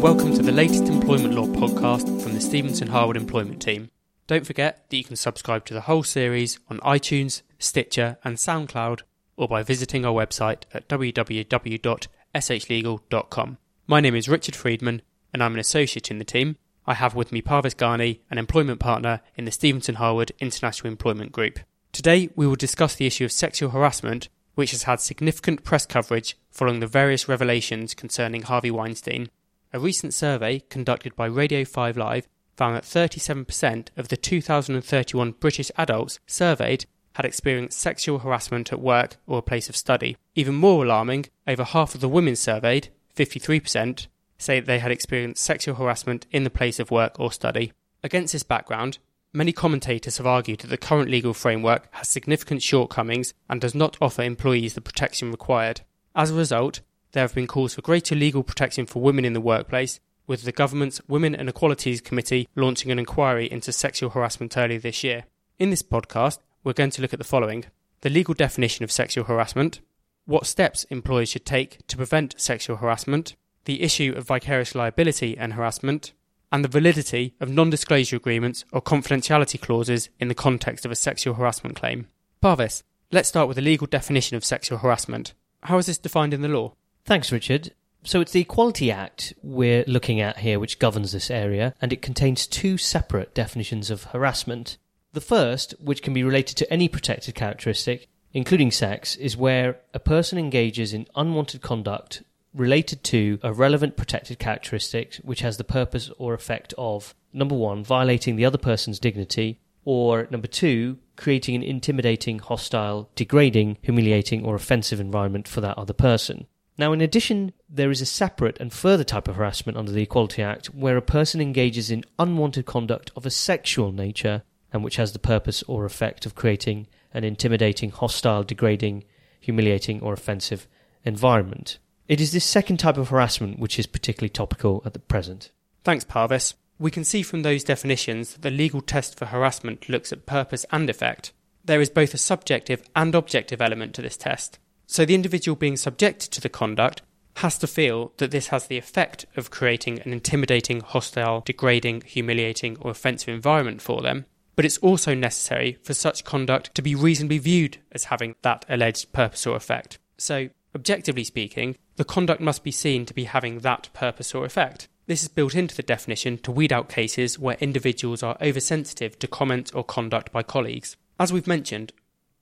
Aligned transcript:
and 0.00 0.16
welcome 0.16 0.34
to 0.34 0.42
the 0.42 0.50
latest 0.50 0.84
employment 0.84 1.34
law 1.34 1.44
podcast 1.44 2.22
from 2.22 2.32
the 2.32 2.40
Stephenson 2.40 2.88
Harwood 2.88 3.18
employment 3.18 3.60
team. 3.60 3.90
Don't 4.26 4.46
forget 4.46 4.88
that 4.88 4.96
you 4.96 5.04
can 5.04 5.14
subscribe 5.14 5.66
to 5.66 5.74
the 5.74 5.82
whole 5.82 6.02
series 6.02 6.58
on 6.70 6.78
iTunes, 6.78 7.42
Stitcher, 7.58 8.16
and 8.24 8.38
SoundCloud, 8.38 9.02
or 9.36 9.46
by 9.46 9.62
visiting 9.62 10.06
our 10.06 10.14
website 10.14 10.62
at 10.72 10.88
www.shlegal.com. 10.88 13.58
My 13.86 14.00
name 14.00 14.14
is 14.14 14.26
Richard 14.26 14.56
Friedman, 14.56 15.02
and 15.34 15.42
I'm 15.42 15.52
an 15.52 15.60
associate 15.60 16.10
in 16.10 16.18
the 16.18 16.24
team. 16.24 16.56
I 16.86 16.94
have 16.94 17.14
with 17.14 17.30
me 17.30 17.42
Parvis 17.42 17.74
Ghani, 17.74 18.20
an 18.30 18.38
employment 18.38 18.80
partner 18.80 19.20
in 19.36 19.44
the 19.44 19.50
Stephenson 19.50 19.96
Harwood 19.96 20.32
International 20.40 20.90
Employment 20.90 21.32
Group. 21.32 21.58
Today, 21.92 22.30
we 22.34 22.46
will 22.46 22.56
discuss 22.56 22.94
the 22.94 23.06
issue 23.06 23.26
of 23.26 23.32
sexual 23.32 23.68
harassment 23.68 24.30
which 24.54 24.70
has 24.70 24.84
had 24.84 25.00
significant 25.00 25.62
press 25.62 25.84
coverage 25.84 26.38
following 26.50 26.80
the 26.80 26.86
various 26.86 27.28
revelations 27.28 27.92
concerning 27.92 28.40
Harvey 28.42 28.70
Weinstein. 28.70 29.28
A 29.72 29.78
recent 29.78 30.12
survey 30.14 30.60
conducted 30.68 31.14
by 31.14 31.26
Radio 31.26 31.64
5 31.64 31.96
Live 31.96 32.28
found 32.56 32.76
that 32.76 32.82
37% 32.82 33.88
of 33.96 34.08
the 34.08 34.16
2031 34.16 35.32
British 35.32 35.70
adults 35.76 36.18
surveyed 36.26 36.86
had 37.14 37.24
experienced 37.24 37.78
sexual 37.78 38.18
harassment 38.18 38.72
at 38.72 38.80
work 38.80 39.16
or 39.26 39.38
a 39.38 39.42
place 39.42 39.68
of 39.68 39.76
study. 39.76 40.16
Even 40.34 40.54
more 40.54 40.84
alarming, 40.84 41.26
over 41.46 41.64
half 41.64 41.94
of 41.94 42.00
the 42.00 42.08
women 42.08 42.36
surveyed, 42.36 42.88
53%, 43.16 44.06
say 44.38 44.60
they 44.60 44.78
had 44.78 44.90
experienced 44.90 45.44
sexual 45.44 45.76
harassment 45.76 46.26
in 46.30 46.44
the 46.44 46.50
place 46.50 46.80
of 46.80 46.90
work 46.90 47.18
or 47.20 47.30
study. 47.30 47.72
Against 48.02 48.32
this 48.32 48.42
background, 48.42 48.98
Many 49.32 49.52
commentators 49.52 50.16
have 50.16 50.26
argued 50.26 50.58
that 50.60 50.70
the 50.70 50.76
current 50.76 51.08
legal 51.08 51.32
framework 51.32 51.86
has 51.92 52.08
significant 52.08 52.64
shortcomings 52.64 53.32
and 53.48 53.60
does 53.60 53.76
not 53.76 53.96
offer 54.00 54.22
employees 54.22 54.74
the 54.74 54.80
protection 54.80 55.30
required. 55.30 55.82
As 56.16 56.32
a 56.32 56.34
result, 56.34 56.80
there 57.12 57.22
have 57.22 57.34
been 57.34 57.46
calls 57.46 57.74
for 57.74 57.82
greater 57.82 58.14
legal 58.14 58.42
protection 58.42 58.86
for 58.86 59.02
women 59.02 59.24
in 59.24 59.32
the 59.32 59.40
workplace, 59.40 60.00
with 60.26 60.42
the 60.42 60.52
government's 60.52 61.00
Women 61.08 61.34
and 61.34 61.48
Equalities 61.48 62.00
Committee 62.00 62.48
launching 62.54 62.92
an 62.92 62.98
inquiry 62.98 63.50
into 63.50 63.72
sexual 63.72 64.10
harassment 64.10 64.56
earlier 64.56 64.78
this 64.78 65.02
year. 65.02 65.24
In 65.58 65.70
this 65.70 65.82
podcast, 65.82 66.38
we're 66.62 66.72
going 66.72 66.90
to 66.90 67.02
look 67.02 67.12
at 67.12 67.18
the 67.18 67.24
following 67.24 67.64
the 68.02 68.10
legal 68.10 68.32
definition 68.32 68.82
of 68.82 68.92
sexual 68.92 69.24
harassment, 69.24 69.80
what 70.24 70.46
steps 70.46 70.84
employers 70.84 71.28
should 71.28 71.44
take 71.44 71.86
to 71.86 71.96
prevent 71.96 72.40
sexual 72.40 72.76
harassment, 72.76 73.34
the 73.64 73.82
issue 73.82 74.14
of 74.16 74.26
vicarious 74.26 74.74
liability 74.74 75.36
and 75.36 75.54
harassment, 75.54 76.12
and 76.52 76.64
the 76.64 76.68
validity 76.68 77.34
of 77.40 77.50
non 77.50 77.70
disclosure 77.70 78.16
agreements 78.16 78.64
or 78.72 78.80
confidentiality 78.80 79.60
clauses 79.60 80.08
in 80.18 80.28
the 80.28 80.34
context 80.34 80.84
of 80.84 80.90
a 80.90 80.96
sexual 80.96 81.34
harassment 81.34 81.76
claim. 81.76 82.06
Parvis, 82.42 82.82
let's 83.12 83.28
start 83.28 83.48
with 83.48 83.56
the 83.56 83.62
legal 83.62 83.86
definition 83.86 84.36
of 84.36 84.44
sexual 84.44 84.78
harassment. 84.78 85.34
How 85.64 85.78
is 85.78 85.86
this 85.86 85.98
defined 85.98 86.32
in 86.32 86.42
the 86.42 86.48
law? 86.48 86.74
Thanks, 87.10 87.32
Richard. 87.32 87.72
So 88.04 88.20
it's 88.20 88.30
the 88.30 88.42
Equality 88.42 88.92
Act 88.92 89.34
we're 89.42 89.82
looking 89.88 90.20
at 90.20 90.38
here 90.38 90.60
which 90.60 90.78
governs 90.78 91.10
this 91.10 91.28
area, 91.28 91.74
and 91.82 91.92
it 91.92 92.02
contains 92.02 92.46
two 92.46 92.78
separate 92.78 93.34
definitions 93.34 93.90
of 93.90 94.04
harassment. 94.04 94.78
The 95.12 95.20
first, 95.20 95.74
which 95.80 96.04
can 96.04 96.14
be 96.14 96.22
related 96.22 96.56
to 96.58 96.72
any 96.72 96.88
protected 96.88 97.34
characteristic, 97.34 98.06
including 98.32 98.70
sex, 98.70 99.16
is 99.16 99.36
where 99.36 99.80
a 99.92 99.98
person 99.98 100.38
engages 100.38 100.94
in 100.94 101.08
unwanted 101.16 101.62
conduct 101.62 102.22
related 102.54 103.02
to 103.02 103.40
a 103.42 103.52
relevant 103.52 103.96
protected 103.96 104.38
characteristic 104.38 105.16
which 105.24 105.40
has 105.40 105.56
the 105.56 105.64
purpose 105.64 106.12
or 106.16 106.32
effect 106.32 106.74
of 106.78 107.16
number 107.32 107.56
one, 107.56 107.82
violating 107.82 108.36
the 108.36 108.44
other 108.44 108.56
person's 108.56 109.00
dignity, 109.00 109.58
or 109.84 110.28
number 110.30 110.46
two, 110.46 110.96
creating 111.16 111.56
an 111.56 111.64
intimidating, 111.64 112.38
hostile, 112.38 113.10
degrading, 113.16 113.78
humiliating, 113.82 114.44
or 114.44 114.54
offensive 114.54 115.00
environment 115.00 115.48
for 115.48 115.60
that 115.60 115.76
other 115.76 115.92
person. 115.92 116.46
Now, 116.78 116.92
in 116.92 117.00
addition, 117.00 117.52
there 117.68 117.90
is 117.90 118.00
a 118.00 118.06
separate 118.06 118.58
and 118.58 118.72
further 118.72 119.04
type 119.04 119.28
of 119.28 119.36
harassment 119.36 119.76
under 119.76 119.92
the 119.92 120.02
Equality 120.02 120.42
Act 120.42 120.68
where 120.68 120.96
a 120.96 121.02
person 121.02 121.40
engages 121.40 121.90
in 121.90 122.04
unwanted 122.18 122.66
conduct 122.66 123.10
of 123.16 123.26
a 123.26 123.30
sexual 123.30 123.92
nature 123.92 124.42
and 124.72 124.82
which 124.82 124.96
has 124.96 125.12
the 125.12 125.18
purpose 125.18 125.62
or 125.64 125.84
effect 125.84 126.26
of 126.26 126.34
creating 126.34 126.86
an 127.12 127.24
intimidating, 127.24 127.90
hostile, 127.90 128.44
degrading, 128.44 129.04
humiliating, 129.40 130.00
or 130.00 130.12
offensive 130.12 130.66
environment. 131.04 131.78
It 132.08 132.20
is 132.20 132.32
this 132.32 132.44
second 132.44 132.78
type 132.78 132.96
of 132.96 133.08
harassment 133.08 133.58
which 133.58 133.78
is 133.78 133.86
particularly 133.86 134.30
topical 134.30 134.82
at 134.84 134.92
the 134.92 134.98
present. 134.98 135.50
Thanks, 135.84 136.04
Parvis. 136.04 136.54
We 136.78 136.90
can 136.90 137.04
see 137.04 137.22
from 137.22 137.42
those 137.42 137.64
definitions 137.64 138.32
that 138.32 138.42
the 138.42 138.50
legal 138.50 138.80
test 138.80 139.18
for 139.18 139.26
harassment 139.26 139.88
looks 139.88 140.12
at 140.12 140.24
purpose 140.24 140.64
and 140.70 140.88
effect. 140.88 141.32
There 141.64 141.80
is 141.80 141.90
both 141.90 142.14
a 142.14 142.18
subjective 142.18 142.82
and 142.96 143.14
objective 143.14 143.60
element 143.60 143.94
to 143.94 144.02
this 144.02 144.16
test. 144.16 144.58
So 144.90 145.04
the 145.04 145.14
individual 145.14 145.54
being 145.54 145.76
subjected 145.76 146.32
to 146.32 146.40
the 146.40 146.48
conduct 146.48 147.02
has 147.36 147.56
to 147.58 147.68
feel 147.68 148.12
that 148.16 148.32
this 148.32 148.48
has 148.48 148.66
the 148.66 148.76
effect 148.76 149.24
of 149.36 149.48
creating 149.48 150.00
an 150.00 150.12
intimidating, 150.12 150.80
hostile, 150.80 151.42
degrading, 151.42 152.00
humiliating, 152.00 152.76
or 152.80 152.90
offensive 152.90 153.28
environment 153.28 153.80
for 153.80 154.02
them. 154.02 154.26
But 154.56 154.64
it's 154.64 154.78
also 154.78 155.14
necessary 155.14 155.78
for 155.84 155.94
such 155.94 156.24
conduct 156.24 156.74
to 156.74 156.82
be 156.82 156.96
reasonably 156.96 157.38
viewed 157.38 157.78
as 157.92 158.06
having 158.06 158.34
that 158.42 158.64
alleged 158.68 159.12
purpose 159.12 159.46
or 159.46 159.54
effect. 159.54 160.00
So, 160.18 160.48
objectively 160.74 161.22
speaking, 161.22 161.76
the 161.94 162.04
conduct 162.04 162.40
must 162.40 162.64
be 162.64 162.72
seen 162.72 163.06
to 163.06 163.14
be 163.14 163.24
having 163.24 163.60
that 163.60 163.90
purpose 163.92 164.34
or 164.34 164.44
effect. 164.44 164.88
This 165.06 165.22
is 165.22 165.28
built 165.28 165.54
into 165.54 165.76
the 165.76 165.84
definition 165.84 166.38
to 166.38 166.50
weed 166.50 166.72
out 166.72 166.88
cases 166.88 167.38
where 167.38 167.56
individuals 167.60 168.24
are 168.24 168.36
oversensitive 168.42 169.20
to 169.20 169.28
comment 169.28 169.70
or 169.72 169.84
conduct 169.84 170.32
by 170.32 170.42
colleagues. 170.42 170.96
As 171.20 171.32
we've 171.32 171.46
mentioned, 171.46 171.92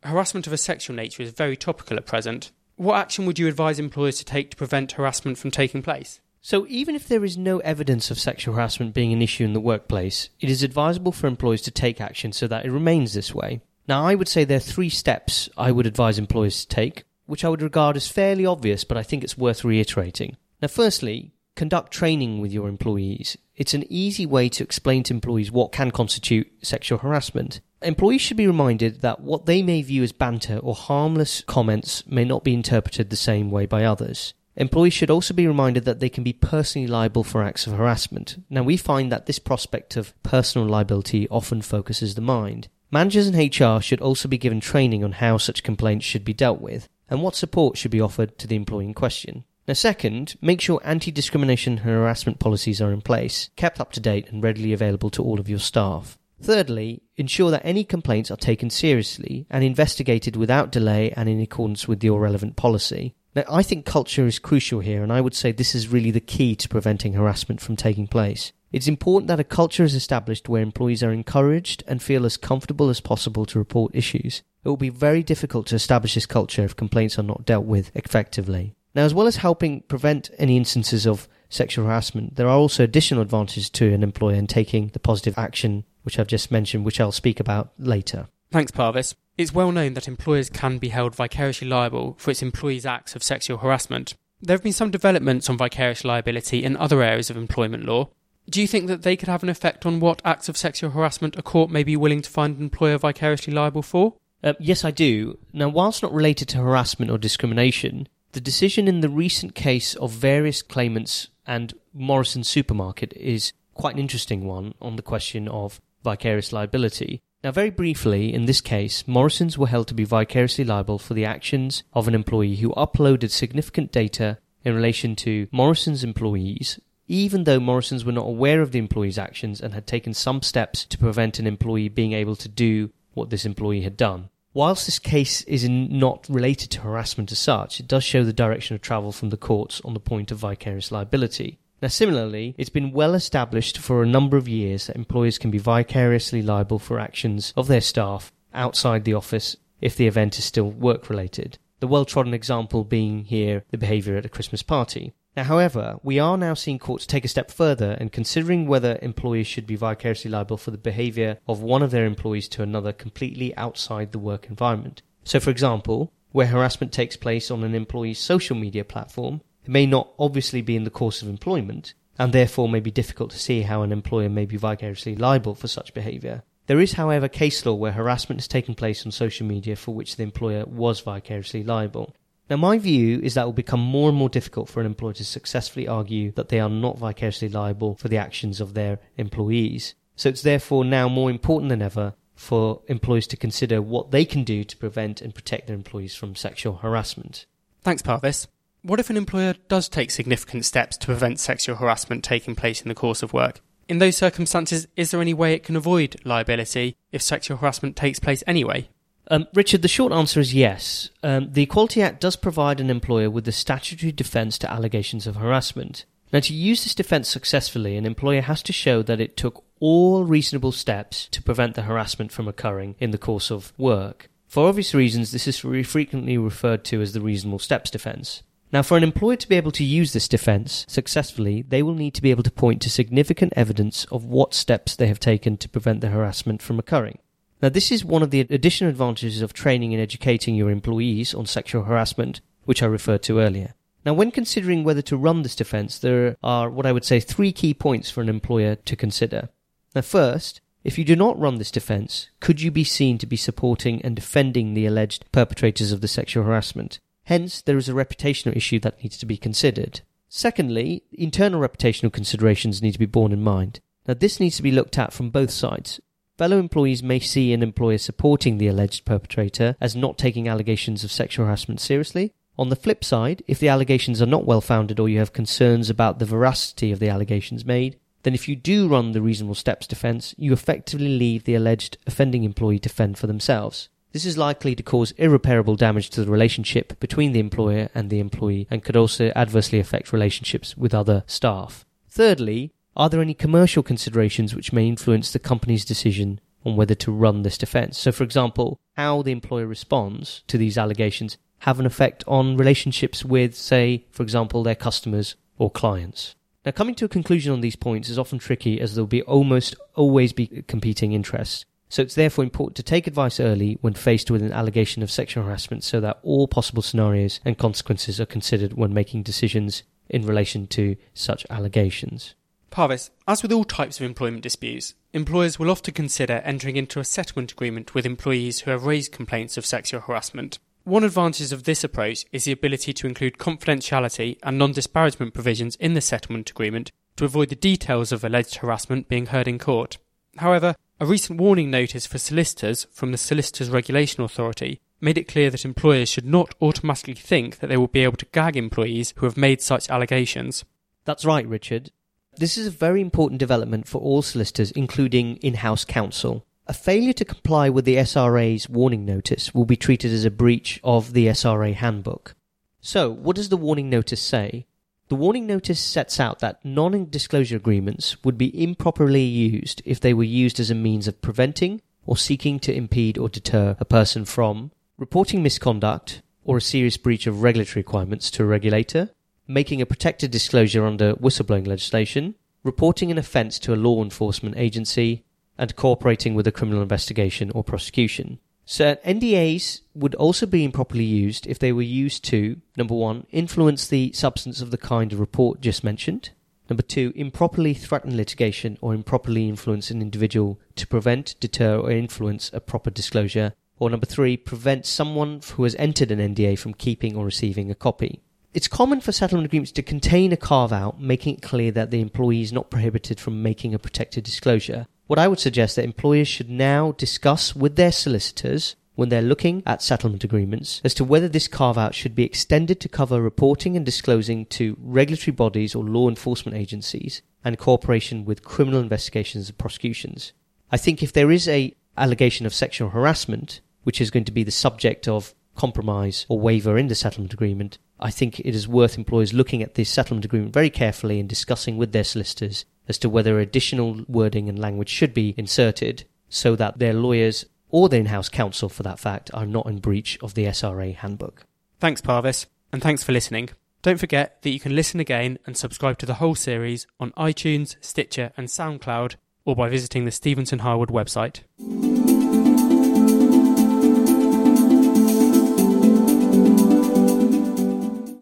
harassment 0.02 0.46
of 0.46 0.52
a 0.52 0.58
sexual 0.58 0.96
nature 0.96 1.22
is 1.22 1.30
very 1.30 1.56
topical 1.56 1.96
at 1.96 2.06
present. 2.06 2.50
What 2.76 2.96
action 2.96 3.26
would 3.26 3.38
you 3.38 3.48
advise 3.48 3.78
employers 3.78 4.18
to 4.18 4.24
take 4.24 4.50
to 4.50 4.56
prevent 4.56 4.92
harassment 4.92 5.38
from 5.38 5.50
taking 5.50 5.82
place? 5.82 6.20
So, 6.40 6.66
even 6.68 6.94
if 6.94 7.08
there 7.08 7.24
is 7.24 7.36
no 7.36 7.58
evidence 7.58 8.10
of 8.10 8.20
sexual 8.20 8.54
harassment 8.54 8.94
being 8.94 9.12
an 9.12 9.20
issue 9.22 9.44
in 9.44 9.52
the 9.52 9.60
workplace, 9.60 10.28
it 10.40 10.48
is 10.48 10.62
advisable 10.62 11.10
for 11.10 11.26
employers 11.26 11.62
to 11.62 11.72
take 11.72 12.00
action 12.00 12.32
so 12.32 12.46
that 12.46 12.64
it 12.64 12.70
remains 12.70 13.12
this 13.12 13.34
way. 13.34 13.60
Now, 13.88 14.06
I 14.06 14.14
would 14.14 14.28
say 14.28 14.44
there 14.44 14.58
are 14.58 14.60
three 14.60 14.88
steps 14.88 15.48
I 15.56 15.72
would 15.72 15.86
advise 15.86 16.18
employers 16.18 16.64
to 16.64 16.68
take 16.68 17.04
which 17.28 17.44
I 17.44 17.50
would 17.50 17.60
regard 17.60 17.94
as 17.94 18.08
fairly 18.08 18.46
obvious, 18.46 18.84
but 18.84 18.96
I 18.96 19.02
think 19.02 19.22
it's 19.22 19.36
worth 19.36 19.62
reiterating. 19.62 20.38
Now, 20.62 20.68
firstly, 20.68 21.32
conduct 21.58 21.92
training 21.92 22.40
with 22.40 22.52
your 22.52 22.68
employees. 22.68 23.36
It's 23.56 23.74
an 23.74 23.84
easy 23.90 24.24
way 24.24 24.48
to 24.50 24.62
explain 24.62 25.02
to 25.02 25.14
employees 25.14 25.50
what 25.50 25.72
can 25.72 25.90
constitute 25.90 26.48
sexual 26.62 26.98
harassment. 26.98 27.60
Employees 27.82 28.20
should 28.20 28.36
be 28.36 28.46
reminded 28.46 29.00
that 29.00 29.20
what 29.20 29.46
they 29.46 29.62
may 29.64 29.82
view 29.82 30.04
as 30.04 30.12
banter 30.12 30.58
or 30.58 30.76
harmless 30.76 31.42
comments 31.42 32.06
may 32.06 32.24
not 32.24 32.44
be 32.44 32.54
interpreted 32.54 33.10
the 33.10 33.16
same 33.16 33.50
way 33.50 33.66
by 33.66 33.84
others. 33.84 34.34
Employees 34.54 34.92
should 34.92 35.10
also 35.10 35.34
be 35.34 35.48
reminded 35.48 35.84
that 35.84 35.98
they 35.98 36.08
can 36.08 36.22
be 36.22 36.32
personally 36.32 36.86
liable 36.86 37.24
for 37.24 37.42
acts 37.42 37.66
of 37.66 37.72
harassment. 37.72 38.40
Now, 38.48 38.62
we 38.62 38.76
find 38.76 39.10
that 39.10 39.26
this 39.26 39.40
prospect 39.40 39.96
of 39.96 40.14
personal 40.22 40.68
liability 40.68 41.28
often 41.28 41.60
focuses 41.62 42.14
the 42.14 42.20
mind. 42.20 42.68
Managers 42.92 43.26
and 43.26 43.36
HR 43.36 43.82
should 43.82 44.00
also 44.00 44.28
be 44.28 44.38
given 44.38 44.60
training 44.60 45.02
on 45.02 45.12
how 45.12 45.38
such 45.38 45.64
complaints 45.64 46.06
should 46.06 46.24
be 46.24 46.32
dealt 46.32 46.60
with 46.60 46.88
and 47.10 47.20
what 47.20 47.34
support 47.34 47.76
should 47.76 47.90
be 47.90 48.00
offered 48.00 48.38
to 48.38 48.46
the 48.46 48.56
employee 48.56 48.86
in 48.86 48.94
question. 48.94 49.44
Now, 49.68 49.74
second, 49.74 50.36
make 50.40 50.62
sure 50.62 50.80
anti 50.82 51.10
discrimination 51.10 51.74
and 51.74 51.80
harassment 51.80 52.38
policies 52.38 52.80
are 52.80 52.90
in 52.90 53.02
place, 53.02 53.50
kept 53.54 53.80
up 53.80 53.92
to 53.92 54.00
date, 54.00 54.26
and 54.30 54.42
readily 54.42 54.72
available 54.72 55.10
to 55.10 55.22
all 55.22 55.38
of 55.38 55.48
your 55.50 55.58
staff. 55.58 56.16
Thirdly, 56.40 57.02
ensure 57.18 57.50
that 57.50 57.66
any 57.66 57.84
complaints 57.84 58.30
are 58.30 58.38
taken 58.38 58.70
seriously 58.70 59.46
and 59.50 59.62
investigated 59.62 60.36
without 60.36 60.72
delay 60.72 61.12
and 61.14 61.28
in 61.28 61.38
accordance 61.38 61.86
with 61.86 62.02
your 62.02 62.18
relevant 62.18 62.56
policy. 62.56 63.14
Now, 63.34 63.44
I 63.50 63.62
think 63.62 63.84
culture 63.84 64.26
is 64.26 64.38
crucial 64.38 64.80
here, 64.80 65.02
and 65.02 65.12
I 65.12 65.20
would 65.20 65.34
say 65.34 65.52
this 65.52 65.74
is 65.74 65.88
really 65.88 66.12
the 66.12 66.20
key 66.20 66.56
to 66.56 66.68
preventing 66.68 67.12
harassment 67.12 67.60
from 67.60 67.76
taking 67.76 68.06
place. 68.06 68.52
It's 68.72 68.88
important 68.88 69.28
that 69.28 69.40
a 69.40 69.44
culture 69.44 69.84
is 69.84 69.94
established 69.94 70.48
where 70.48 70.62
employees 70.62 71.02
are 71.02 71.12
encouraged 71.12 71.84
and 71.86 72.02
feel 72.02 72.24
as 72.24 72.38
comfortable 72.38 72.88
as 72.88 73.00
possible 73.00 73.44
to 73.44 73.58
report 73.58 73.94
issues. 73.94 74.42
It 74.64 74.68
will 74.70 74.78
be 74.78 74.88
very 74.88 75.22
difficult 75.22 75.66
to 75.66 75.74
establish 75.74 76.14
this 76.14 76.24
culture 76.24 76.64
if 76.64 76.74
complaints 76.74 77.18
are 77.18 77.22
not 77.22 77.44
dealt 77.44 77.66
with 77.66 77.94
effectively. 77.94 78.74
Now, 78.94 79.04
as 79.04 79.14
well 79.14 79.26
as 79.26 79.36
helping 79.36 79.82
prevent 79.82 80.30
any 80.38 80.56
instances 80.56 81.06
of 81.06 81.28
sexual 81.48 81.86
harassment, 81.86 82.36
there 82.36 82.48
are 82.48 82.56
also 82.56 82.84
additional 82.84 83.22
advantages 83.22 83.70
to 83.70 83.92
an 83.92 84.02
employer 84.02 84.34
in 84.34 84.46
taking 84.46 84.88
the 84.88 84.98
positive 84.98 85.38
action 85.38 85.84
which 86.02 86.18
I've 86.18 86.26
just 86.26 86.50
mentioned, 86.50 86.84
which 86.84 87.00
I'll 87.00 87.12
speak 87.12 87.38
about 87.38 87.72
later. 87.78 88.28
Thanks, 88.50 88.72
Parvis. 88.72 89.14
It's 89.36 89.52
well 89.52 89.70
known 89.70 89.94
that 89.94 90.08
employers 90.08 90.48
can 90.48 90.78
be 90.78 90.88
held 90.88 91.14
vicariously 91.14 91.68
liable 91.68 92.16
for 92.18 92.30
its 92.30 92.42
employees' 92.42 92.86
acts 92.86 93.14
of 93.14 93.22
sexual 93.22 93.58
harassment. 93.58 94.14
There 94.40 94.54
have 94.54 94.62
been 94.62 94.72
some 94.72 94.90
developments 94.90 95.50
on 95.50 95.58
vicarious 95.58 96.04
liability 96.04 96.64
in 96.64 96.76
other 96.76 97.02
areas 97.02 97.28
of 97.28 97.36
employment 97.36 97.84
law. 97.84 98.08
Do 98.48 98.62
you 98.62 98.66
think 98.66 98.86
that 98.86 99.02
they 99.02 99.16
could 99.16 99.28
have 99.28 99.42
an 99.42 99.50
effect 99.50 99.84
on 99.84 100.00
what 100.00 100.22
acts 100.24 100.48
of 100.48 100.56
sexual 100.56 100.90
harassment 100.90 101.36
a 101.36 101.42
court 101.42 101.70
may 101.70 101.82
be 101.82 101.96
willing 101.96 102.22
to 102.22 102.30
find 102.30 102.56
an 102.56 102.62
employer 102.62 102.96
vicariously 102.96 103.52
liable 103.52 103.82
for? 103.82 104.14
Uh, 104.42 104.54
yes, 104.58 104.84
I 104.84 104.90
do. 104.90 105.38
Now, 105.52 105.68
whilst 105.68 106.02
not 106.02 106.14
related 106.14 106.48
to 106.48 106.58
harassment 106.58 107.10
or 107.10 107.18
discrimination, 107.18 108.08
the 108.38 108.42
decision 108.42 108.86
in 108.86 109.00
the 109.00 109.08
recent 109.08 109.56
case 109.56 109.96
of 109.96 110.12
various 110.12 110.62
claimants 110.62 111.26
and 111.44 111.74
Morrison 111.92 112.44
Supermarket 112.44 113.12
is 113.14 113.52
quite 113.74 113.96
an 113.96 114.00
interesting 114.00 114.44
one 114.44 114.74
on 114.80 114.94
the 114.94 115.02
question 115.02 115.48
of 115.48 115.80
vicarious 116.04 116.52
liability. 116.52 117.20
Now, 117.42 117.50
very 117.50 117.70
briefly, 117.70 118.32
in 118.32 118.44
this 118.44 118.60
case, 118.60 119.08
Morrisons 119.08 119.58
were 119.58 119.66
held 119.66 119.88
to 119.88 119.94
be 119.94 120.04
vicariously 120.04 120.62
liable 120.62 121.00
for 121.00 121.14
the 121.14 121.24
actions 121.24 121.82
of 121.92 122.06
an 122.06 122.14
employee 122.14 122.54
who 122.54 122.70
uploaded 122.74 123.32
significant 123.32 123.90
data 123.90 124.38
in 124.64 124.72
relation 124.72 125.16
to 125.16 125.48
Morrison's 125.50 126.04
employees 126.04 126.78
even 127.10 127.44
though 127.44 127.58
Morrison's 127.58 128.04
were 128.04 128.12
not 128.12 128.26
aware 128.28 128.60
of 128.60 128.70
the 128.70 128.78
employee's 128.78 129.18
actions 129.18 129.62
and 129.62 129.72
had 129.72 129.86
taken 129.86 130.12
some 130.12 130.42
steps 130.42 130.84
to 130.84 130.98
prevent 130.98 131.38
an 131.38 131.46
employee 131.46 131.88
being 131.88 132.12
able 132.12 132.36
to 132.36 132.50
do 132.50 132.90
what 133.14 133.30
this 133.30 133.46
employee 133.46 133.80
had 133.80 133.96
done. 133.96 134.28
Whilst 134.58 134.86
this 134.86 134.98
case 134.98 135.42
is 135.42 135.68
not 135.68 136.26
related 136.28 136.72
to 136.72 136.80
harassment 136.80 137.30
as 137.30 137.38
such, 137.38 137.78
it 137.78 137.86
does 137.86 138.02
show 138.02 138.24
the 138.24 138.32
direction 138.32 138.74
of 138.74 138.80
travel 138.80 139.12
from 139.12 139.30
the 139.30 139.36
courts 139.36 139.80
on 139.84 139.94
the 139.94 140.00
point 140.00 140.32
of 140.32 140.38
vicarious 140.38 140.90
liability. 140.90 141.60
Now, 141.80 141.86
similarly, 141.86 142.56
it's 142.58 142.68
been 142.68 142.90
well 142.90 143.14
established 143.14 143.78
for 143.78 144.02
a 144.02 144.06
number 144.08 144.36
of 144.36 144.48
years 144.48 144.88
that 144.88 144.96
employers 144.96 145.38
can 145.38 145.52
be 145.52 145.58
vicariously 145.58 146.42
liable 146.42 146.80
for 146.80 146.98
actions 146.98 147.52
of 147.56 147.68
their 147.68 147.80
staff 147.80 148.32
outside 148.52 149.04
the 149.04 149.14
office 149.14 149.56
if 149.80 149.94
the 149.94 150.08
event 150.08 150.40
is 150.40 150.44
still 150.44 150.72
work 150.72 151.08
related. 151.08 151.58
The 151.78 151.86
well 151.86 152.04
trodden 152.04 152.34
example 152.34 152.82
being 152.82 153.26
here 153.26 153.62
the 153.70 153.78
behaviour 153.78 154.16
at 154.16 154.26
a 154.26 154.28
Christmas 154.28 154.64
party. 154.64 155.12
Now, 155.38 155.44
however, 155.44 156.00
we 156.02 156.18
are 156.18 156.36
now 156.36 156.54
seeing 156.54 156.80
courts 156.80 157.06
take 157.06 157.24
a 157.24 157.28
step 157.28 157.52
further 157.52 157.92
and 157.92 158.10
considering 158.10 158.66
whether 158.66 158.98
employees 159.00 159.46
should 159.46 159.68
be 159.68 159.76
vicariously 159.76 160.32
liable 160.32 160.56
for 160.56 160.72
the 160.72 160.78
behaviour 160.78 161.38
of 161.46 161.62
one 161.62 161.80
of 161.80 161.92
their 161.92 162.06
employees 162.06 162.48
to 162.48 162.62
another 162.64 162.92
completely 162.92 163.56
outside 163.56 164.10
the 164.10 164.18
work 164.18 164.48
environment. 164.48 165.02
So, 165.22 165.38
for 165.38 165.50
example, 165.50 166.12
where 166.32 166.48
harassment 166.48 166.92
takes 166.92 167.16
place 167.16 167.52
on 167.52 167.62
an 167.62 167.76
employee's 167.76 168.18
social 168.18 168.56
media 168.56 168.82
platform, 168.82 169.40
it 169.62 169.70
may 169.70 169.86
not 169.86 170.12
obviously 170.18 170.60
be 170.60 170.74
in 170.74 170.82
the 170.82 170.90
course 170.90 171.22
of 171.22 171.28
employment, 171.28 171.94
and 172.18 172.32
therefore 172.32 172.68
may 172.68 172.80
be 172.80 172.90
difficult 172.90 173.30
to 173.30 173.38
see 173.38 173.62
how 173.62 173.82
an 173.82 173.92
employer 173.92 174.28
may 174.28 174.44
be 174.44 174.56
vicariously 174.56 175.14
liable 175.14 175.54
for 175.54 175.68
such 175.68 175.94
behaviour. 175.94 176.42
There 176.66 176.80
is, 176.80 176.94
however, 176.94 177.28
case 177.28 177.64
law 177.64 177.74
where 177.74 177.92
harassment 177.92 178.40
has 178.40 178.48
taken 178.48 178.74
place 178.74 179.06
on 179.06 179.12
social 179.12 179.46
media 179.46 179.76
for 179.76 179.94
which 179.94 180.16
the 180.16 180.24
employer 180.24 180.66
was 180.66 180.98
vicariously 180.98 181.62
liable. 181.62 182.16
Now, 182.50 182.56
my 182.56 182.78
view 182.78 183.20
is 183.22 183.34
that 183.34 183.42
it 183.42 183.44
will 183.44 183.52
become 183.52 183.80
more 183.80 184.08
and 184.08 184.16
more 184.16 184.30
difficult 184.30 184.68
for 184.68 184.80
an 184.80 184.86
employer 184.86 185.12
to 185.14 185.24
successfully 185.24 185.86
argue 185.86 186.32
that 186.32 186.48
they 186.48 186.60
are 186.60 186.70
not 186.70 186.98
vicariously 186.98 187.48
liable 187.48 187.94
for 187.94 188.08
the 188.08 188.16
actions 188.16 188.60
of 188.60 188.74
their 188.74 188.98
employees. 189.16 189.94
So 190.16 190.30
it's 190.30 190.42
therefore 190.42 190.84
now 190.84 191.08
more 191.08 191.30
important 191.30 191.68
than 191.68 191.82
ever 191.82 192.14
for 192.34 192.82
employers 192.86 193.26
to 193.26 193.36
consider 193.36 193.82
what 193.82 194.12
they 194.12 194.24
can 194.24 194.44
do 194.44 194.64
to 194.64 194.76
prevent 194.76 195.20
and 195.20 195.34
protect 195.34 195.66
their 195.66 195.76
employees 195.76 196.14
from 196.14 196.34
sexual 196.34 196.76
harassment. 196.76 197.44
Thanks, 197.82 198.02
Parvis. 198.02 198.46
What 198.82 199.00
if 199.00 199.10
an 199.10 199.16
employer 199.16 199.54
does 199.68 199.88
take 199.88 200.10
significant 200.10 200.64
steps 200.64 200.96
to 200.98 201.06
prevent 201.06 201.40
sexual 201.40 201.76
harassment 201.76 202.24
taking 202.24 202.54
place 202.54 202.80
in 202.80 202.88
the 202.88 202.94
course 202.94 203.22
of 203.22 203.32
work? 203.32 203.60
In 203.88 203.98
those 203.98 204.16
circumstances, 204.16 204.86
is 204.96 205.10
there 205.10 205.20
any 205.20 205.34
way 205.34 205.52
it 205.54 205.64
can 205.64 205.76
avoid 205.76 206.16
liability 206.24 206.96
if 207.10 207.22
sexual 207.22 207.56
harassment 207.58 207.96
takes 207.96 208.18
place 208.18 208.44
anyway? 208.46 208.88
Um, 209.30 209.46
Richard, 209.54 209.82
the 209.82 209.88
short 209.88 210.12
answer 210.12 210.40
is 210.40 210.54
yes. 210.54 211.10
Um, 211.22 211.52
the 211.52 211.62
Equality 211.62 212.02
Act 212.02 212.20
does 212.20 212.36
provide 212.36 212.80
an 212.80 212.90
employer 212.90 213.30
with 213.30 213.44
the 213.44 213.52
statutory 213.52 214.10
defence 214.10 214.56
to 214.58 214.70
allegations 214.70 215.26
of 215.26 215.36
harassment. 215.36 216.06
Now, 216.32 216.40
to 216.40 216.54
use 216.54 216.84
this 216.84 216.94
defence 216.94 217.28
successfully, 217.28 217.96
an 217.96 218.06
employer 218.06 218.42
has 218.42 218.62
to 218.64 218.72
show 218.72 219.02
that 219.02 219.20
it 219.20 219.36
took 219.36 219.64
all 219.80 220.24
reasonable 220.24 220.72
steps 220.72 221.28
to 221.28 221.42
prevent 221.42 221.74
the 221.74 221.82
harassment 221.82 222.32
from 222.32 222.48
occurring 222.48 222.96
in 222.98 223.10
the 223.10 223.18
course 223.18 223.50
of 223.50 223.72
work. 223.78 224.28
For 224.46 224.68
obvious 224.68 224.94
reasons, 224.94 225.30
this 225.30 225.46
is 225.46 225.58
frequently 225.58 226.38
referred 226.38 226.84
to 226.84 227.00
as 227.00 227.12
the 227.12 227.20
reasonable 227.20 227.58
steps 227.58 227.90
defence. 227.90 228.42
Now, 228.72 228.82
for 228.82 228.96
an 228.98 229.02
employer 229.02 229.36
to 229.36 229.48
be 229.48 229.56
able 229.56 229.70
to 229.72 229.84
use 229.84 230.12
this 230.12 230.28
defence 230.28 230.84
successfully, 230.88 231.62
they 231.62 231.82
will 231.82 231.94
need 231.94 232.14
to 232.14 232.22
be 232.22 232.30
able 232.30 232.42
to 232.42 232.50
point 232.50 232.82
to 232.82 232.90
significant 232.90 233.52
evidence 233.56 234.04
of 234.06 234.24
what 234.24 234.52
steps 234.52 234.94
they 234.94 235.06
have 235.06 235.20
taken 235.20 235.56
to 235.58 235.68
prevent 235.68 236.02
the 236.02 236.08
harassment 236.08 236.60
from 236.60 236.78
occurring. 236.78 237.18
Now, 237.60 237.68
this 237.68 237.90
is 237.90 238.04
one 238.04 238.22
of 238.22 238.30
the 238.30 238.40
additional 238.40 238.90
advantages 238.90 239.42
of 239.42 239.52
training 239.52 239.92
and 239.92 240.00
educating 240.00 240.54
your 240.54 240.70
employees 240.70 241.34
on 241.34 241.46
sexual 241.46 241.84
harassment, 241.84 242.40
which 242.64 242.82
I 242.82 242.86
referred 242.86 243.22
to 243.24 243.40
earlier. 243.40 243.74
Now, 244.06 244.14
when 244.14 244.30
considering 244.30 244.84
whether 244.84 245.02
to 245.02 245.16
run 245.16 245.42
this 245.42 245.56
defence, 245.56 245.98
there 245.98 246.36
are 246.42 246.70
what 246.70 246.86
I 246.86 246.92
would 246.92 247.04
say 247.04 247.18
three 247.18 247.52
key 247.52 247.74
points 247.74 248.10
for 248.10 248.20
an 248.20 248.28
employer 248.28 248.76
to 248.76 248.96
consider. 248.96 249.48
Now, 249.94 250.02
first, 250.02 250.60
if 250.84 250.96
you 250.96 251.04
do 251.04 251.16
not 251.16 251.38
run 251.38 251.58
this 251.58 251.72
defence, 251.72 252.30
could 252.40 252.60
you 252.60 252.70
be 252.70 252.84
seen 252.84 253.18
to 253.18 253.26
be 253.26 253.36
supporting 253.36 254.00
and 254.02 254.14
defending 254.14 254.74
the 254.74 254.86
alleged 254.86 255.24
perpetrators 255.32 255.90
of 255.90 256.00
the 256.00 256.08
sexual 256.08 256.44
harassment? 256.44 257.00
Hence, 257.24 257.60
there 257.60 257.76
is 257.76 257.88
a 257.88 257.92
reputational 257.92 258.56
issue 258.56 258.78
that 258.80 259.02
needs 259.02 259.18
to 259.18 259.26
be 259.26 259.36
considered. 259.36 260.00
Secondly, 260.28 261.02
internal 261.12 261.60
reputational 261.60 262.12
considerations 262.12 262.80
need 262.80 262.92
to 262.92 262.98
be 262.98 263.06
borne 263.06 263.32
in 263.32 263.42
mind. 263.42 263.80
Now, 264.06 264.14
this 264.14 264.38
needs 264.38 264.56
to 264.56 264.62
be 264.62 264.70
looked 264.70 264.96
at 264.96 265.12
from 265.12 265.30
both 265.30 265.50
sides. 265.50 266.00
Fellow 266.38 266.60
employees 266.60 267.02
may 267.02 267.18
see 267.18 267.52
an 267.52 267.64
employer 267.64 267.98
supporting 267.98 268.58
the 268.58 268.68
alleged 268.68 269.04
perpetrator 269.04 269.74
as 269.80 269.96
not 269.96 270.16
taking 270.16 270.46
allegations 270.46 271.02
of 271.02 271.10
sexual 271.10 271.46
harassment 271.46 271.80
seriously. 271.80 272.32
On 272.56 272.68
the 272.68 272.76
flip 272.76 273.04
side, 273.04 273.42
if 273.48 273.58
the 273.58 273.68
allegations 273.68 274.22
are 274.22 274.26
not 274.26 274.44
well 274.44 274.60
founded 274.60 275.00
or 275.00 275.08
you 275.08 275.18
have 275.18 275.32
concerns 275.32 275.90
about 275.90 276.20
the 276.20 276.24
veracity 276.24 276.92
of 276.92 277.00
the 277.00 277.08
allegations 277.08 277.64
made, 277.64 277.98
then 278.22 278.34
if 278.34 278.48
you 278.48 278.54
do 278.54 278.86
run 278.86 279.10
the 279.10 279.20
reasonable 279.20 279.56
steps 279.56 279.84
defence, 279.84 280.32
you 280.38 280.52
effectively 280.52 281.08
leave 281.08 281.42
the 281.42 281.56
alleged 281.56 281.98
offending 282.06 282.44
employee 282.44 282.78
to 282.78 282.88
fend 282.88 283.18
for 283.18 283.26
themselves. 283.26 283.88
This 284.12 284.24
is 284.24 284.38
likely 284.38 284.76
to 284.76 284.82
cause 284.84 285.10
irreparable 285.12 285.74
damage 285.74 286.08
to 286.10 286.24
the 286.24 286.30
relationship 286.30 287.00
between 287.00 287.32
the 287.32 287.40
employer 287.40 287.88
and 287.96 288.10
the 288.10 288.20
employee 288.20 288.68
and 288.70 288.84
could 288.84 288.96
also 288.96 289.32
adversely 289.34 289.80
affect 289.80 290.12
relationships 290.12 290.76
with 290.76 290.94
other 290.94 291.24
staff. 291.26 291.84
Thirdly, 292.08 292.72
are 292.98 293.08
there 293.08 293.20
any 293.20 293.34
commercial 293.34 293.82
considerations 293.82 294.54
which 294.54 294.72
may 294.72 294.88
influence 294.88 295.32
the 295.32 295.38
company's 295.38 295.84
decision 295.84 296.40
on 296.66 296.74
whether 296.74 296.96
to 296.96 297.12
run 297.12 297.42
this 297.42 297.56
defense? 297.56 297.96
So, 297.96 298.10
for 298.10 298.24
example, 298.24 298.80
how 298.96 299.22
the 299.22 299.30
employer 299.30 299.66
responds 299.66 300.42
to 300.48 300.58
these 300.58 300.76
allegations 300.76 301.38
have 301.60 301.78
an 301.78 301.86
effect 301.86 302.24
on 302.26 302.56
relationships 302.56 303.24
with, 303.24 303.54
say, 303.54 304.04
for 304.10 304.24
example, 304.24 304.62
their 304.62 304.74
customers 304.74 305.36
or 305.58 305.70
clients. 305.70 306.34
Now, 306.66 306.72
coming 306.72 306.96
to 306.96 307.04
a 307.04 307.08
conclusion 307.08 307.52
on 307.52 307.60
these 307.60 307.76
points 307.76 308.08
is 308.08 308.18
often 308.18 308.38
tricky 308.38 308.80
as 308.80 308.94
there 308.94 309.02
will 309.02 309.08
be 309.08 309.22
almost 309.22 309.76
always 309.94 310.32
be 310.32 310.64
competing 310.66 311.12
interests. 311.12 311.64
So 311.88 312.02
it's 312.02 312.16
therefore 312.16 312.44
important 312.44 312.76
to 312.76 312.82
take 312.82 313.06
advice 313.06 313.40
early 313.40 313.78
when 313.80 313.94
faced 313.94 314.30
with 314.30 314.42
an 314.42 314.52
allegation 314.52 315.02
of 315.02 315.10
sexual 315.10 315.44
harassment 315.44 315.84
so 315.84 316.00
that 316.00 316.18
all 316.22 316.46
possible 316.46 316.82
scenarios 316.82 317.40
and 317.44 317.56
consequences 317.56 318.20
are 318.20 318.26
considered 318.26 318.74
when 318.74 318.92
making 318.92 319.22
decisions 319.22 319.84
in 320.10 320.26
relation 320.26 320.66
to 320.66 320.96
such 321.14 321.46
allegations. 321.48 322.34
Parvis, 322.70 323.10
as 323.26 323.42
with 323.42 323.52
all 323.52 323.64
types 323.64 323.98
of 323.98 324.06
employment 324.06 324.42
disputes, 324.42 324.94
employers 325.12 325.58
will 325.58 325.70
often 325.70 325.94
consider 325.94 326.42
entering 326.44 326.76
into 326.76 327.00
a 327.00 327.04
settlement 327.04 327.52
agreement 327.52 327.94
with 327.94 328.06
employees 328.06 328.60
who 328.60 328.70
have 328.70 328.84
raised 328.84 329.12
complaints 329.12 329.56
of 329.56 329.66
sexual 329.66 330.00
harassment. 330.00 330.58
One 330.84 331.04
advantage 331.04 331.52
of 331.52 331.64
this 331.64 331.84
approach 331.84 332.24
is 332.32 332.44
the 332.44 332.52
ability 332.52 332.92
to 332.94 333.06
include 333.06 333.38
confidentiality 333.38 334.38
and 334.42 334.58
non 334.58 334.72
disparagement 334.72 335.34
provisions 335.34 335.76
in 335.76 335.94
the 335.94 336.00
settlement 336.00 336.50
agreement 336.50 336.92
to 337.16 337.24
avoid 337.24 337.50
the 337.50 337.56
details 337.56 338.12
of 338.12 338.24
alleged 338.24 338.56
harassment 338.56 339.08
being 339.08 339.26
heard 339.26 339.48
in 339.48 339.58
court. 339.58 339.98
However, 340.38 340.76
a 341.00 341.06
recent 341.06 341.40
warning 341.40 341.70
notice 341.70 342.06
for 342.06 342.18
solicitors 342.18 342.86
from 342.92 343.12
the 343.12 343.18
Solicitors 343.18 343.70
Regulation 343.70 344.22
Authority 344.22 344.80
made 345.00 345.18
it 345.18 345.28
clear 345.28 345.50
that 345.50 345.64
employers 345.64 346.08
should 346.08 346.24
not 346.24 346.54
automatically 346.60 347.14
think 347.14 347.58
that 347.58 347.66
they 347.68 347.76
will 347.76 347.86
be 347.86 348.02
able 348.02 348.16
to 348.16 348.26
gag 348.26 348.56
employees 348.56 349.14
who 349.16 349.26
have 349.26 349.36
made 349.36 349.60
such 349.60 349.90
allegations. 349.90 350.64
That's 351.04 351.24
right, 351.24 351.46
Richard. 351.46 351.90
This 352.38 352.56
is 352.56 352.68
a 352.68 352.70
very 352.70 353.00
important 353.00 353.40
development 353.40 353.88
for 353.88 354.00
all 354.00 354.22
solicitors, 354.22 354.70
including 354.70 355.38
in 355.38 355.54
house 355.54 355.84
counsel. 355.84 356.46
A 356.68 356.72
failure 356.72 357.12
to 357.14 357.24
comply 357.24 357.68
with 357.68 357.84
the 357.84 357.96
SRA's 357.96 358.68
warning 358.68 359.04
notice 359.04 359.52
will 359.52 359.64
be 359.64 359.76
treated 359.76 360.12
as 360.12 360.24
a 360.24 360.30
breach 360.30 360.78
of 360.84 361.14
the 361.14 361.26
SRA 361.26 361.74
handbook. 361.74 362.36
So, 362.80 363.10
what 363.10 363.34
does 363.34 363.48
the 363.48 363.56
warning 363.56 363.90
notice 363.90 364.22
say? 364.22 364.66
The 365.08 365.16
warning 365.16 365.48
notice 365.48 365.80
sets 365.80 366.20
out 366.20 366.38
that 366.38 366.64
non 366.64 367.10
disclosure 367.10 367.56
agreements 367.56 368.22
would 368.22 368.38
be 368.38 368.62
improperly 368.62 369.24
used 369.24 369.82
if 369.84 369.98
they 369.98 370.14
were 370.14 370.22
used 370.22 370.60
as 370.60 370.70
a 370.70 370.76
means 370.76 371.08
of 371.08 371.20
preventing 371.20 371.80
or 372.06 372.16
seeking 372.16 372.60
to 372.60 372.72
impede 372.72 373.18
or 373.18 373.28
deter 373.28 373.76
a 373.80 373.84
person 373.84 374.24
from 374.24 374.70
reporting 374.96 375.42
misconduct 375.42 376.22
or 376.44 376.58
a 376.58 376.60
serious 376.60 376.98
breach 376.98 377.26
of 377.26 377.42
regulatory 377.42 377.80
requirements 377.80 378.30
to 378.30 378.44
a 378.44 378.46
regulator, 378.46 379.10
making 379.48 379.80
a 379.80 379.86
protected 379.86 380.30
disclosure 380.30 380.86
under 380.86 381.14
whistleblowing 381.14 381.66
legislation, 381.66 382.34
reporting 382.62 383.10
an 383.10 383.18
offence 383.18 383.58
to 383.58 383.74
a 383.74 383.76
law 383.76 384.02
enforcement 384.02 384.56
agency, 384.56 385.24
and 385.56 385.74
cooperating 385.74 386.34
with 386.34 386.46
a 386.46 386.52
criminal 386.52 386.82
investigation 386.82 387.50
or 387.50 387.64
prosecution. 387.64 388.38
So 388.64 388.96
NDAs 388.96 389.80
would 389.94 390.14
also 390.16 390.44
be 390.44 390.62
improperly 390.62 391.04
used 391.04 391.46
if 391.46 391.58
they 391.58 391.72
were 391.72 391.80
used 391.80 392.22
to, 392.26 392.60
number 392.76 392.94
one, 392.94 393.26
influence 393.30 393.88
the 393.88 394.12
substance 394.12 394.60
of 394.60 394.70
the 394.70 394.76
kind 394.76 395.12
of 395.12 395.20
report 395.20 395.62
just 395.62 395.82
mentioned. 395.82 396.30
Number 396.68 396.82
two, 396.82 397.14
improperly 397.16 397.72
threaten 397.72 398.14
litigation 398.14 398.76
or 398.82 398.92
improperly 398.92 399.48
influence 399.48 399.90
an 399.90 400.02
individual 400.02 400.60
to 400.76 400.86
prevent, 400.86 401.34
deter, 401.40 401.78
or 401.78 401.90
influence 401.90 402.50
a 402.52 402.60
proper 402.60 402.90
disclosure. 402.90 403.54
Or 403.78 403.88
number 403.88 404.04
three, 404.04 404.36
prevent 404.36 404.84
someone 404.84 405.40
who 405.54 405.62
has 405.64 405.74
entered 405.76 406.10
an 406.10 406.18
NDA 406.18 406.58
from 406.58 406.74
keeping 406.74 407.16
or 407.16 407.24
receiving 407.24 407.70
a 407.70 407.74
copy. 407.74 408.20
It's 408.54 408.66
common 408.68 409.00
for 409.00 409.12
settlement 409.12 409.44
agreements 409.44 409.72
to 409.72 409.82
contain 409.82 410.32
a 410.32 410.36
carve 410.36 410.72
out, 410.72 411.00
making 411.00 411.34
it 411.34 411.42
clear 411.42 411.70
that 411.72 411.90
the 411.90 412.00
employee 412.00 412.40
is 412.40 412.52
not 412.52 412.70
prohibited 412.70 413.20
from 413.20 413.42
making 413.42 413.74
a 413.74 413.78
protected 413.78 414.24
disclosure. 414.24 414.86
What 415.06 415.18
I 415.18 415.28
would 415.28 415.38
suggest 415.38 415.76
that 415.76 415.84
employers 415.84 416.28
should 416.28 416.48
now 416.48 416.92
discuss 416.92 417.54
with 417.54 417.76
their 417.76 417.92
solicitors 417.92 418.74
when 418.94 419.10
they're 419.10 419.22
looking 419.22 419.62
at 419.64 419.82
settlement 419.82 420.24
agreements 420.24 420.80
as 420.82 420.92
to 420.94 421.04
whether 421.04 421.28
this 421.28 421.46
carve 421.46 421.78
out 421.78 421.94
should 421.94 422.14
be 422.14 422.24
extended 422.24 422.80
to 422.80 422.88
cover 422.88 423.22
reporting 423.22 423.76
and 423.76 423.86
disclosing 423.86 424.44
to 424.46 424.76
regulatory 424.80 425.34
bodies 425.34 425.74
or 425.74 425.84
law 425.84 426.08
enforcement 426.08 426.56
agencies 426.56 427.22
and 427.44 427.58
cooperation 427.58 428.24
with 428.24 428.42
criminal 428.42 428.80
investigations 428.80 429.48
and 429.48 429.58
prosecutions. 429.58 430.32
I 430.72 430.78
think 430.78 431.02
if 431.02 431.12
there 431.12 431.30
is 431.30 431.46
a 431.48 431.74
allegation 431.96 432.44
of 432.44 432.54
sexual 432.54 432.90
harassment, 432.90 433.60
which 433.82 434.00
is 434.00 434.10
going 434.10 434.24
to 434.24 434.32
be 434.32 434.42
the 434.42 434.50
subject 434.50 435.06
of 435.06 435.34
compromise 435.54 436.26
or 436.28 436.40
waiver 436.40 436.76
in 436.76 436.88
the 436.88 436.94
settlement 436.94 437.32
agreement, 437.32 437.78
I 438.00 438.10
think 438.10 438.40
it 438.40 438.54
is 438.54 438.68
worth 438.68 438.96
employers 438.96 439.32
looking 439.32 439.62
at 439.62 439.74
this 439.74 439.90
settlement 439.90 440.24
agreement 440.24 440.52
very 440.52 440.70
carefully 440.70 441.18
and 441.20 441.28
discussing 441.28 441.76
with 441.76 441.92
their 441.92 442.04
solicitors 442.04 442.64
as 442.88 442.98
to 442.98 443.08
whether 443.08 443.38
additional 443.38 444.04
wording 444.08 444.48
and 444.48 444.58
language 444.58 444.88
should 444.88 445.12
be 445.12 445.34
inserted 445.36 446.04
so 446.28 446.56
that 446.56 446.78
their 446.78 446.94
lawyers 446.94 447.44
or 447.70 447.88
their 447.88 448.00
in-house 448.00 448.28
counsel 448.28 448.68
for 448.68 448.82
that 448.82 448.98
fact 448.98 449.30
are 449.34 449.46
not 449.46 449.66
in 449.66 449.78
breach 449.78 450.18
of 450.22 450.34
the 450.34 450.46
SRA 450.46 450.94
handbook. 450.94 451.44
Thanks, 451.80 452.00
Parvis, 452.00 452.46
and 452.72 452.82
thanks 452.82 453.02
for 453.02 453.12
listening. 453.12 453.50
Don't 453.82 454.00
forget 454.00 454.42
that 454.42 454.50
you 454.50 454.58
can 454.60 454.74
listen 454.74 455.00
again 455.00 455.38
and 455.46 455.56
subscribe 455.56 455.98
to 455.98 456.06
the 456.06 456.14
whole 456.14 456.34
series 456.34 456.86
on 456.98 457.12
iTunes, 457.12 457.76
Stitcher, 457.80 458.32
and 458.36 458.48
SoundCloud, 458.48 459.16
or 459.44 459.54
by 459.54 459.68
visiting 459.68 460.04
the 460.04 460.10
Stephenson 460.10 460.60
Harwood 460.60 460.88
website. 460.88 461.42